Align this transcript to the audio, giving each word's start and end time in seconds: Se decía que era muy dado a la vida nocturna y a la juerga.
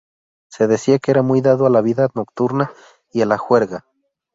Se 0.49 0.65
decía 0.65 0.97
que 0.97 1.11
era 1.11 1.21
muy 1.21 1.41
dado 1.41 1.67
a 1.67 1.69
la 1.69 1.81
vida 1.81 2.09
nocturna 2.15 2.71
y 3.11 3.21
a 3.21 3.27
la 3.27 3.37
juerga. 3.37 3.85